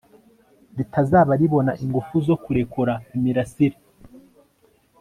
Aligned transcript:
ritazaba 0.77 1.33
ribona 1.41 1.71
ingufu 1.83 2.15
zo 2.27 2.35
kurekura 2.43 2.93
imirasire 3.15 3.77